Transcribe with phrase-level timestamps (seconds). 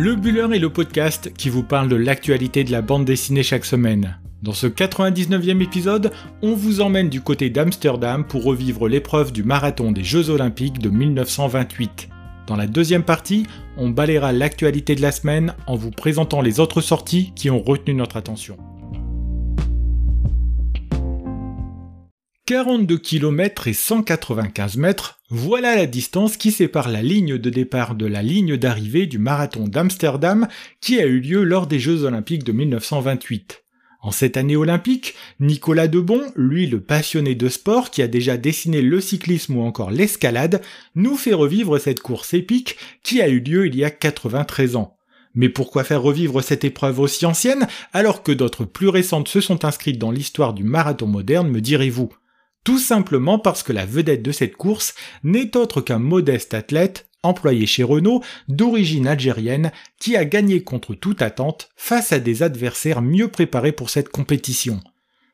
[0.00, 3.64] Le Buller est le podcast qui vous parle de l'actualité de la bande dessinée chaque
[3.64, 4.16] semaine.
[4.44, 9.90] Dans ce 99e épisode, on vous emmène du côté d'Amsterdam pour revivre l'épreuve du marathon
[9.90, 12.10] des Jeux Olympiques de 1928.
[12.46, 16.80] Dans la deuxième partie, on balayera l'actualité de la semaine en vous présentant les autres
[16.80, 18.56] sorties qui ont retenu notre attention.
[22.48, 28.06] 42 km et 195 mètres, voilà la distance qui sépare la ligne de départ de
[28.06, 30.48] la ligne d'arrivée du marathon d'Amsterdam
[30.80, 33.64] qui a eu lieu lors des Jeux olympiques de 1928.
[34.00, 38.80] En cette année olympique, Nicolas Debon, lui le passionné de sport qui a déjà dessiné
[38.80, 40.62] le cyclisme ou encore l'escalade,
[40.94, 44.96] nous fait revivre cette course épique qui a eu lieu il y a 93 ans.
[45.34, 49.66] Mais pourquoi faire revivre cette épreuve aussi ancienne alors que d'autres plus récentes se sont
[49.66, 52.10] inscrites dans l'histoire du marathon moderne, me direz-vous?
[52.68, 57.64] Tout simplement parce que la vedette de cette course n'est autre qu'un modeste athlète, employé
[57.64, 63.28] chez Renault, d'origine algérienne, qui a gagné contre toute attente face à des adversaires mieux
[63.28, 64.82] préparés pour cette compétition.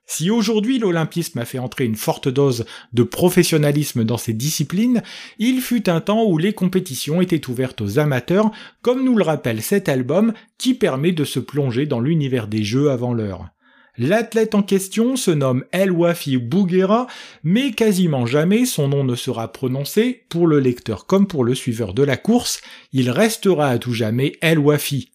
[0.06, 5.02] Si aujourd'hui l'olympisme a fait entrer une forte dose de professionnalisme dans ces disciplines,
[5.40, 9.60] il fut un temps où les compétitions étaient ouvertes aux amateurs, comme nous le rappelle
[9.60, 13.48] cet album qui permet de se plonger dans l'univers des jeux avant l'heure.
[13.96, 17.06] L'athlète en question se nomme El Wafi Bouguera,
[17.44, 21.94] mais quasiment jamais son nom ne sera prononcé, pour le lecteur comme pour le suiveur
[21.94, 22.60] de la course,
[22.92, 25.10] il restera à tout jamais El Wafi.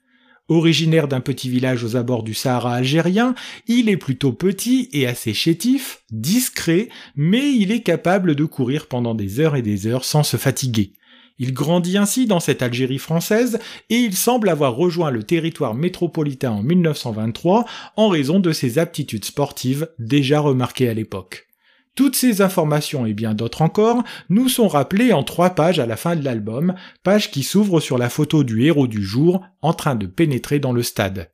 [0.47, 3.35] Originaire d'un petit village aux abords du Sahara algérien,
[3.67, 9.13] il est plutôt petit et assez chétif, discret, mais il est capable de courir pendant
[9.13, 10.93] des heures et des heures sans se fatiguer.
[11.39, 13.59] Il grandit ainsi dans cette Algérie française
[13.89, 19.25] et il semble avoir rejoint le territoire métropolitain en 1923 en raison de ses aptitudes
[19.25, 21.47] sportives déjà remarquées à l'époque.
[21.95, 25.97] Toutes ces informations et bien d'autres encore nous sont rappelées en trois pages à la
[25.97, 29.95] fin de l'album, pages qui s'ouvrent sur la photo du héros du jour en train
[29.95, 31.29] de pénétrer dans le stade.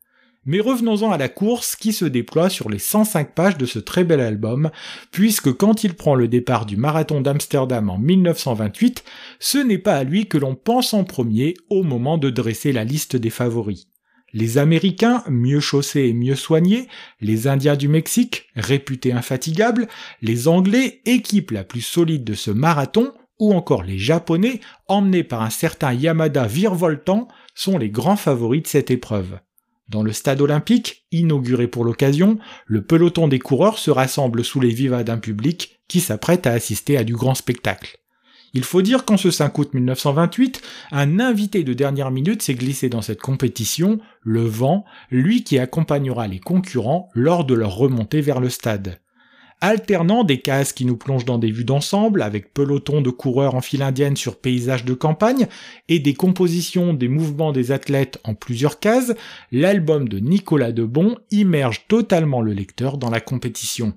[0.45, 4.03] Mais revenons-en à la course qui se déploie sur les 105 pages de ce très
[4.03, 4.69] bel album,
[5.11, 9.03] puisque quand il prend le départ du marathon d'Amsterdam en 1928,
[9.39, 12.83] ce n'est pas à lui que l'on pense en premier au moment de dresser la
[12.83, 13.87] liste des favoris.
[14.33, 16.89] Les Américains, mieux chaussés et mieux soignés,
[17.21, 19.87] les Indiens du Mexique, réputés infatigables,
[20.21, 25.41] les Anglais, équipe la plus solide de ce marathon, ou encore les Japonais, emmenés par
[25.41, 29.39] un certain Yamada virevoltant, sont les grands favoris de cette épreuve.
[29.87, 34.73] Dans le stade olympique, inauguré pour l'occasion, le peloton des coureurs se rassemble sous les
[34.73, 37.99] vivas d'un public qui s'apprête à assister à du grand spectacle.
[38.53, 42.89] Il faut dire qu'en ce 5 août 1928, un invité de dernière minute s'est glissé
[42.89, 48.39] dans cette compétition, le vent, lui qui accompagnera les concurrents lors de leur remontée vers
[48.39, 48.99] le stade
[49.61, 53.61] alternant des cases qui nous plongent dans des vues d'ensemble avec peloton de coureurs en
[53.61, 55.47] file indienne sur paysage de campagne
[55.89, 59.13] et des compositions des mouvements des athlètes en plusieurs cases,
[59.51, 63.93] l'album de Nicolas Debon immerge totalement le lecteur dans la compétition.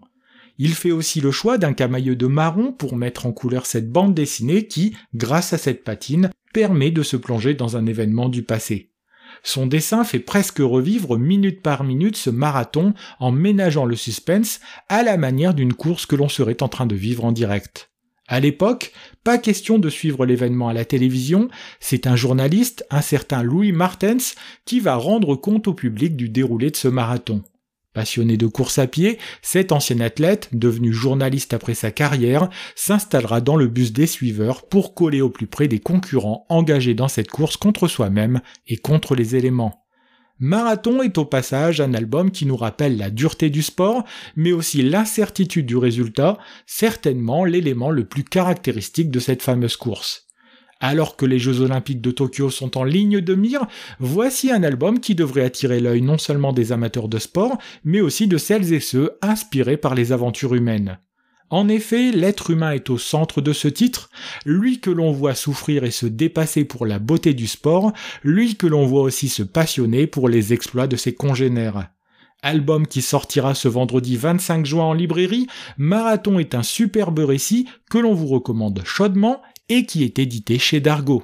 [0.59, 4.15] Il fait aussi le choix d'un camailleux de marron pour mettre en couleur cette bande
[4.15, 8.91] dessinée qui, grâce à cette patine, permet de se plonger dans un événement du passé.
[9.43, 15.03] Son dessin fait presque revivre minute par minute ce marathon en ménageant le suspense à
[15.03, 17.91] la manière d'une course que l'on serait en train de vivre en direct.
[18.29, 18.93] À l'époque,
[19.25, 21.49] pas question de suivre l'événement à la télévision,
[21.81, 24.35] c'est un journaliste, un certain Louis Martens,
[24.67, 27.43] qui va rendre compte au public du déroulé de ce marathon.
[27.95, 33.57] Passionné de course à pied, cet ancien athlète, devenu journaliste après sa carrière, s'installera dans
[33.57, 37.57] le bus des suiveurs pour coller au plus près des concurrents engagés dans cette course
[37.57, 39.85] contre soi-même et contre les éléments.
[40.39, 44.05] Marathon est au passage un album qui nous rappelle la dureté du sport,
[44.37, 50.28] mais aussi l'incertitude du résultat, certainement l'élément le plus caractéristique de cette fameuse course.
[50.81, 53.67] Alors que les Jeux olympiques de Tokyo sont en ligne de mire,
[53.99, 58.29] voici un album qui devrait attirer l'œil non seulement des amateurs de sport, mais aussi
[58.29, 60.99] de celles et ceux inspirés par les aventures humaines.
[61.51, 64.11] En effet, l'être humain est au centre de ce titre,
[64.45, 67.93] lui que l'on voit souffrir et se dépasser pour la beauté du sport,
[68.23, 71.89] lui que l'on voit aussi se passionner pour les exploits de ses congénères.
[72.43, 77.99] Album qui sortira ce vendredi 25 juin en librairie, Marathon est un superbe récit que
[77.99, 81.23] l'on vous recommande chaudement et qui est édité chez Dargo.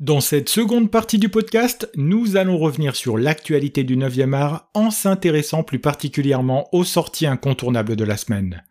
[0.00, 4.90] Dans cette seconde partie du podcast, nous allons revenir sur l'actualité du 9e art en
[4.90, 8.64] s'intéressant plus particulièrement aux sorties incontournables de la semaine.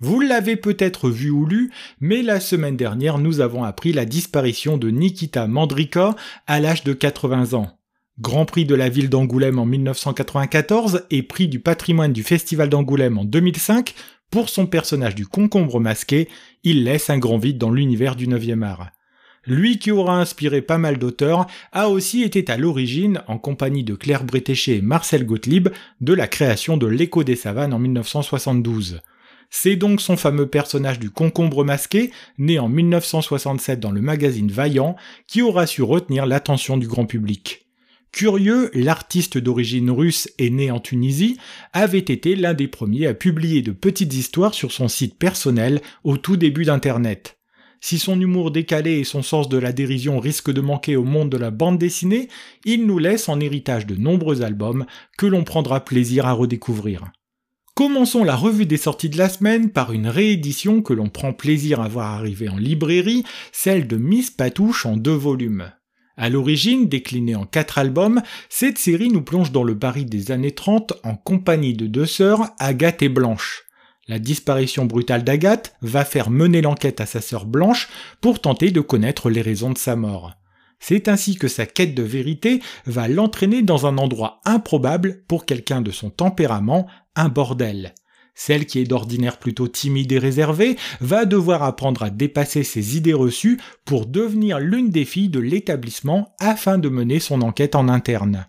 [0.00, 4.76] Vous l'avez peut-être vu ou lu, mais la semaine dernière nous avons appris la disparition
[4.76, 6.14] de Nikita Mandrika
[6.46, 7.78] à l'âge de 80 ans.
[8.18, 13.18] Grand Prix de la ville d'Angoulême en 1994 et Prix du patrimoine du Festival d'Angoulême
[13.18, 13.94] en 2005,
[14.30, 16.26] pour son personnage du concombre masqué,
[16.64, 18.88] il laisse un grand vide dans l'univers du 9e art.
[19.44, 23.94] Lui qui aura inspiré pas mal d'auteurs, a aussi été à l'origine, en compagnie de
[23.94, 25.68] Claire Bretéché et Marcel Gottlieb,
[26.00, 29.02] de la création de L'écho des savanes en 1972.
[29.50, 34.96] C'est donc son fameux personnage du concombre masqué, né en 1967 dans le magazine Vaillant,
[35.26, 37.65] qui aura su retenir l'attention du grand public.
[38.16, 41.36] Curieux, l'artiste d'origine russe et né en Tunisie
[41.74, 46.16] avait été l'un des premiers à publier de petites histoires sur son site personnel au
[46.16, 47.36] tout début d'Internet.
[47.82, 51.28] Si son humour décalé et son sens de la dérision risquent de manquer au monde
[51.28, 52.30] de la bande dessinée,
[52.64, 54.86] il nous laisse en héritage de nombreux albums
[55.18, 57.04] que l'on prendra plaisir à redécouvrir.
[57.74, 61.82] Commençons la revue des sorties de la semaine par une réédition que l'on prend plaisir
[61.82, 65.70] à voir arriver en librairie, celle de Miss Patouche en deux volumes.
[66.18, 70.54] À l'origine, déclinée en quatre albums, cette série nous plonge dans le Paris des années
[70.54, 73.64] 30 en compagnie de deux sœurs, Agathe et Blanche.
[74.08, 77.88] La disparition brutale d'Agathe va faire mener l'enquête à sa sœur Blanche
[78.22, 80.32] pour tenter de connaître les raisons de sa mort.
[80.78, 85.82] C'est ainsi que sa quête de vérité va l'entraîner dans un endroit improbable pour quelqu'un
[85.82, 87.94] de son tempérament, un bordel.
[88.38, 93.14] Celle qui est d'ordinaire plutôt timide et réservée va devoir apprendre à dépasser ses idées
[93.14, 98.46] reçues pour devenir l'une des filles de l'établissement afin de mener son enquête en interne.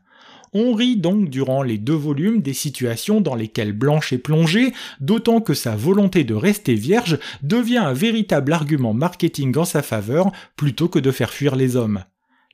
[0.54, 5.40] On rit donc durant les deux volumes des situations dans lesquelles Blanche est plongée, d'autant
[5.40, 10.90] que sa volonté de rester vierge devient un véritable argument marketing en sa faveur plutôt
[10.90, 12.04] que de faire fuir les hommes.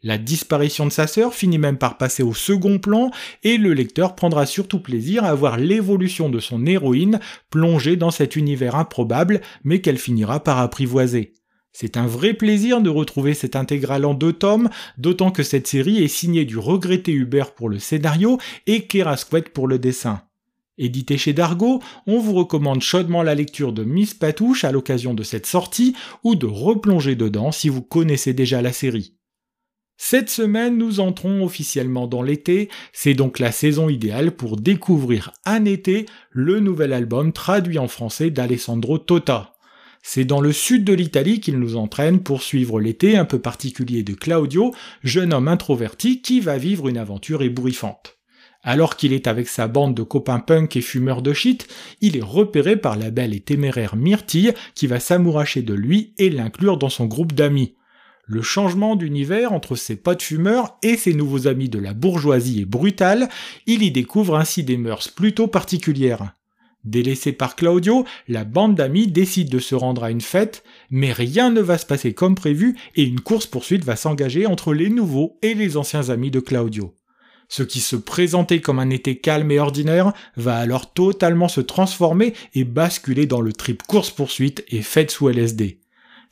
[0.06, 3.10] La disparition de sa sœur finit même par passer au second plan
[3.44, 8.36] et le lecteur prendra surtout plaisir à voir l'évolution de son héroïne plongée dans cet
[8.36, 11.32] univers improbable mais qu'elle finira par apprivoiser.
[11.72, 16.04] C'est un vrai plaisir de retrouver cette intégrale en deux tomes, d'autant que cette série
[16.04, 20.22] est signée du regretté Hubert pour le scénario et Kerasquet pour le dessin.
[20.78, 25.24] Édité chez Dargo, on vous recommande chaudement la lecture de Miss Patouche à l'occasion de
[25.24, 29.16] cette sortie ou de replonger dedans si vous connaissez déjà la série.
[29.98, 35.66] Cette semaine, nous entrons officiellement dans l'été, c'est donc la saison idéale pour découvrir un
[35.66, 39.54] été le nouvel album traduit en français d'Alessandro Tota.
[40.02, 44.04] C'est dans le sud de l'Italie qu'il nous entraîne pour suivre l'été un peu particulier
[44.04, 48.18] de Claudio, jeune homme introverti qui va vivre une aventure ébouriffante.
[48.64, 51.68] Alors qu'il est avec sa bande de copains punk et fumeurs de shit,
[52.02, 56.30] il est repéré par la belle et téméraire Myrtille qui va s'amouracher de lui et
[56.30, 57.76] l'inclure dans son groupe d'amis.
[58.26, 62.66] Le changement d'univers entre ses potes fumeurs et ses nouveaux amis de la bourgeoisie est
[62.66, 63.28] brutal,
[63.68, 66.34] il y découvre ainsi des mœurs plutôt particulières.
[66.86, 71.50] Délaissé par Claudio, la bande d'amis décide de se rendre à une fête, mais rien
[71.50, 75.54] ne va se passer comme prévu et une course-poursuite va s'engager entre les nouveaux et
[75.54, 76.96] les anciens amis de Claudio.
[77.50, 82.34] Ce qui se présentait comme un été calme et ordinaire va alors totalement se transformer
[82.54, 85.83] et basculer dans le trip course-poursuite et fête sous LSD.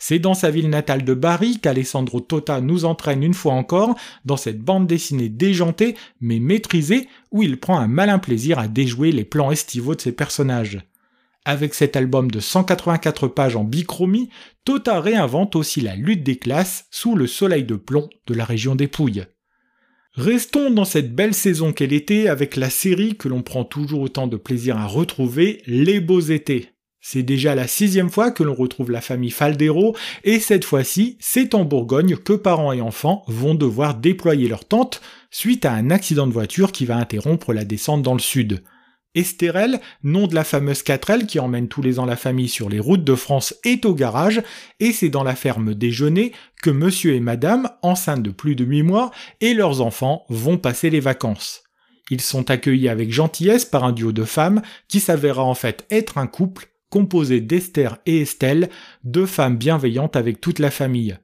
[0.04, 3.96] C'est dans sa ville natale de Bari qu'Alessandro Tota nous entraîne une fois encore
[4.26, 9.12] dans cette bande dessinée déjantée mais maîtrisée où il prend un malin plaisir à déjouer
[9.12, 10.80] les plans estivaux de ses personnages.
[11.46, 14.30] Avec cet album de 184 pages en bichromie,
[14.66, 18.74] Tota réinvente aussi la lutte des classes sous le soleil de plomb de la région
[18.74, 19.28] des Pouilles.
[20.14, 24.26] Restons dans cette belle saison qu'elle était avec la série que l'on prend toujours autant
[24.26, 26.71] de plaisir à retrouver, Les Beaux Étés.
[27.04, 31.56] C'est déjà la sixième fois que l'on retrouve la famille Faldero, et cette fois-ci, c'est
[31.56, 36.28] en Bourgogne que parents et enfants vont devoir déployer leur tente suite à un accident
[36.28, 38.64] de voiture qui va interrompre la descente dans le sud.
[39.16, 42.80] Estérel, nom de la fameuse 4L qui emmène tous les ans la famille sur les
[42.80, 44.44] routes de France, est au garage,
[44.80, 46.32] et c'est dans la ferme déjeuner
[46.62, 50.92] que monsieur et madame, enceintes de plus de 8 mois, et leurs enfants vont passer
[50.92, 51.64] les vacances.
[52.12, 56.18] Ils sont accueillis avec gentillesse par un duo de femmes qui s'avérera en fait être
[56.18, 58.70] un couple composé d'Esther et Estelle,
[59.04, 61.18] deux femmes bienveillantes avec toute la famille.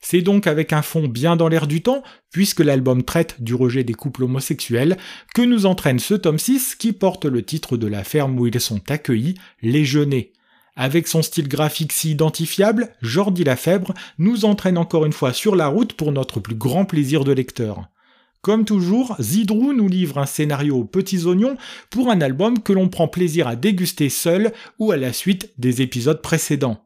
[0.00, 3.84] C'est donc avec un fond bien dans l'air du temps, puisque l'album traite du rejet
[3.84, 4.98] des couples homosexuels,
[5.34, 8.60] que nous entraîne ce tome 6 qui porte le titre de la ferme où ils
[8.60, 10.32] sont accueillis, Les Genêts.
[10.76, 15.68] Avec son style graphique si identifiable, Jordi Lafèbre nous entraîne encore une fois sur la
[15.68, 17.88] route pour notre plus grand plaisir de lecteur.
[18.44, 21.56] Comme toujours, Zidrou nous livre un scénario aux petits oignons
[21.88, 25.80] pour un album que l'on prend plaisir à déguster seul ou à la suite des
[25.80, 26.84] épisodes précédents.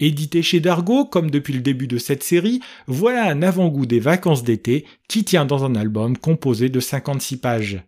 [0.00, 4.44] Édité chez Dargo, comme depuis le début de cette série, voilà un avant-goût des vacances
[4.44, 7.82] d'été qui tient dans un album composé de 56 pages.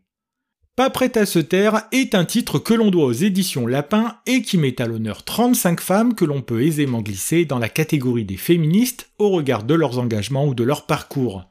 [0.74, 4.40] Pas prêt à se taire est un titre que l'on doit aux éditions Lapin et
[4.40, 8.38] qui met à l'honneur 35 femmes que l'on peut aisément glisser dans la catégorie des
[8.38, 11.49] féministes au regard de leurs engagements ou de leur parcours.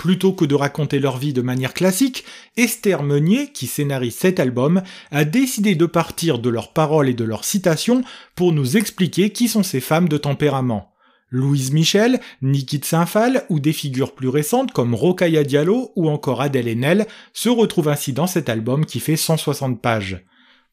[0.00, 2.24] Plutôt que de raconter leur vie de manière classique,
[2.56, 4.80] Esther Meunier, qui scénarise cet album,
[5.10, 8.02] a décidé de partir de leurs paroles et de leurs citations
[8.34, 10.90] pour nous expliquer qui sont ces femmes de tempérament.
[11.28, 16.40] Louise Michel, Niki de Saint-Phal ou des figures plus récentes comme Rokaya Diallo ou encore
[16.40, 20.24] Adèle Haenel se retrouvent ainsi dans cet album qui fait 160 pages.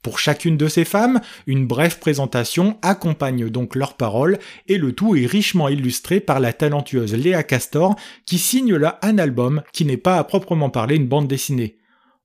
[0.01, 5.15] Pour chacune de ces femmes, une brève présentation accompagne donc leurs paroles et le tout
[5.15, 9.97] est richement illustré par la talentueuse Léa Castor qui signe là un album qui n'est
[9.97, 11.77] pas à proprement parler une bande dessinée.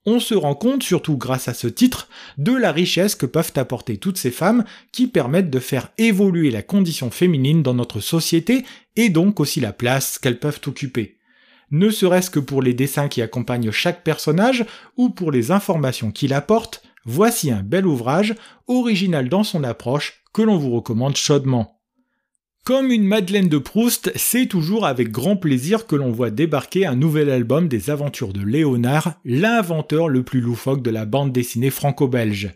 [0.04, 3.98] On se rend compte, surtout grâce à ce titre, de la richesse que peuvent apporter
[3.98, 8.64] toutes ces femmes qui permettent de faire évoluer la condition féminine dans notre société
[8.96, 11.18] et donc aussi la place qu'elles peuvent occuper
[11.72, 14.64] ne serait-ce que pour les dessins qui accompagnent chaque personnage
[14.96, 18.34] ou pour les informations qu'il apporte, Voici un bel ouvrage,
[18.68, 21.80] original dans son approche, que l'on vous recommande chaudement.
[22.64, 26.94] Comme une Madeleine de Proust, c'est toujours avec grand plaisir que l'on voit débarquer un
[26.94, 32.54] nouvel album des aventures de Léonard, l'inventeur le plus loufoque de la bande dessinée franco-belge.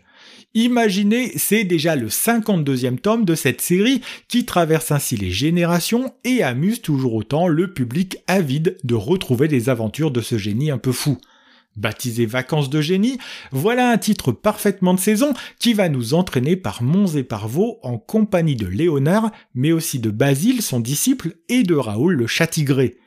[0.53, 3.99] Imaginez, c'est déjà le 52e tome de cette série
[4.29, 9.67] qui traverse ainsi les générations et amuse toujours autant le public avide de retrouver les
[9.67, 11.17] aventures de ce génie un peu fou.
[11.77, 13.17] Baptisé Vacances de génie,
[13.51, 17.79] voilà un titre parfaitement de saison qui va nous entraîner par monts et par vaux
[17.83, 22.97] en compagnie de Léonard, mais aussi de Basile, son disciple, et de Raoul le châtigré.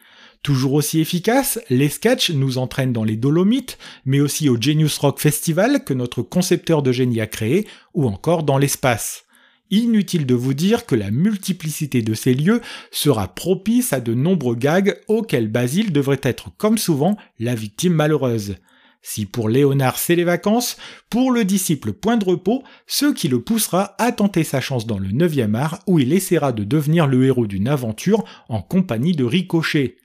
[0.43, 5.21] Toujours aussi efficace, les sketchs nous entraînent dans les Dolomites, mais aussi au Genius Rock
[5.21, 9.25] Festival que notre concepteur de génie a créé, ou encore dans l'espace.
[9.71, 12.61] Inutile de vous dire que la multiplicité de ces lieux
[12.91, 18.57] sera propice à de nombreux gags auxquels Basile devrait être comme souvent la victime malheureuse.
[19.03, 20.77] Si pour Léonard c'est les vacances,
[21.09, 24.99] pour le disciple point de repos, ce qui le poussera à tenter sa chance dans
[24.99, 29.25] le 9e art où il essaiera de devenir le héros d'une aventure en compagnie de
[29.25, 29.97] Ricochet.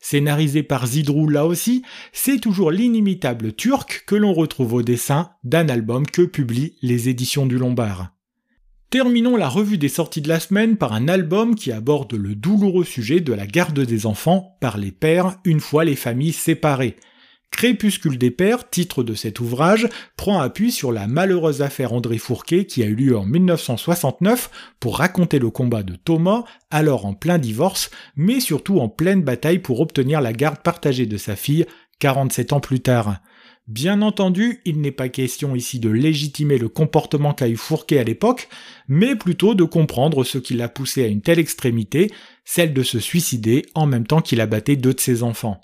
[0.00, 5.70] Scénarisé par Zidrou là aussi, c'est toujours l'inimitable turc que l'on retrouve au dessin d'un
[5.70, 8.14] album que publient les éditions du Lombard.
[8.94, 12.84] Terminons la revue des sorties de la semaine par un album qui aborde le douloureux
[12.84, 16.94] sujet de la garde des enfants par les pères une fois les familles séparées.
[17.50, 22.66] Crépuscule des pères, titre de cet ouvrage, prend appui sur la malheureuse affaire André Fourquet
[22.66, 27.38] qui a eu lieu en 1969 pour raconter le combat de Thomas, alors en plein
[27.38, 31.66] divorce, mais surtout en pleine bataille pour obtenir la garde partagée de sa fille
[31.98, 33.16] 47 ans plus tard.
[33.66, 38.04] Bien entendu, il n'est pas question ici de légitimer le comportement qu'a eu Fourquet à
[38.04, 38.50] l'époque,
[38.88, 42.12] mais plutôt de comprendre ce qui l'a poussé à une telle extrémité,
[42.44, 45.62] celle de se suicider en même temps qu'il abattait deux de ses enfants.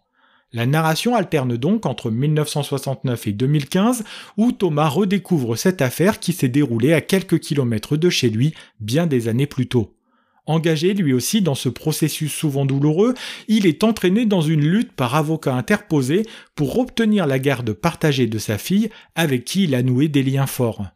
[0.52, 4.04] La narration alterne donc entre 1969 et 2015,
[4.38, 9.06] où Thomas redécouvre cette affaire qui s'est déroulée à quelques kilomètres de chez lui bien
[9.06, 9.94] des années plus tôt.
[10.50, 13.14] Engagé lui aussi dans ce processus souvent douloureux,
[13.46, 16.26] il est entraîné dans une lutte par avocat interposé
[16.56, 20.48] pour obtenir la garde partagée de sa fille avec qui il a noué des liens
[20.48, 20.86] forts.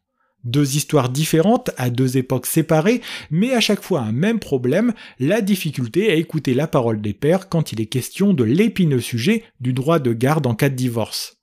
[0.42, 5.40] Deux histoires différentes à deux époques séparées, mais à chaque fois un même problème, la
[5.40, 9.72] difficulté à écouter la parole des pères quand il est question de l'épineux sujet du
[9.72, 11.36] droit de garde en cas de divorce.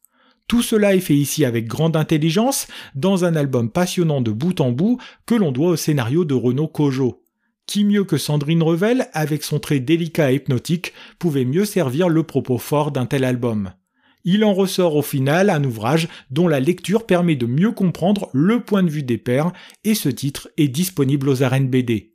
[0.49, 4.73] Tout cela est fait ici avec grande intelligence, dans un album passionnant de bout en
[4.73, 7.20] bout que l'on doit au scénario de Renaud Cojo.
[7.71, 12.23] Qui mieux que Sandrine Revel, avec son trait délicat et hypnotique, pouvait mieux servir le
[12.23, 13.71] propos fort d'un tel album
[14.25, 18.59] il en ressort au final un ouvrage dont la lecture permet de mieux comprendre le
[18.59, 19.51] point de vue des pairs,
[19.83, 22.13] et ce titre est disponible aux arènes BD.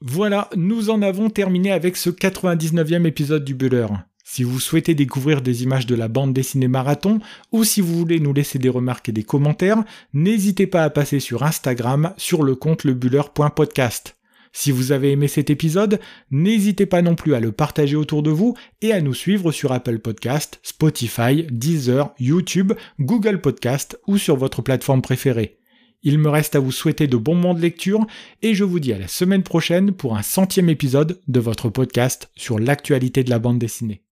[0.00, 3.88] Voilà, nous en avons terminé avec ce 99e épisode du Buller.
[4.22, 8.20] Si vous souhaitez découvrir des images de la bande dessinée marathon, ou si vous voulez
[8.20, 12.54] nous laisser des remarques et des commentaires, n'hésitez pas à passer sur Instagram sur le
[12.54, 14.14] compte lebuller.podcast.
[14.56, 15.98] Si vous avez aimé cet épisode,
[16.30, 19.72] n'hésitez pas non plus à le partager autour de vous et à nous suivre sur
[19.72, 25.58] Apple Podcast, Spotify, Deezer, YouTube, Google Podcast ou sur votre plateforme préférée.
[26.04, 28.06] Il me reste à vous souhaiter de bons moments de lecture
[28.42, 32.30] et je vous dis à la semaine prochaine pour un centième épisode de votre podcast
[32.36, 34.02] sur l'actualité de la bande dessinée.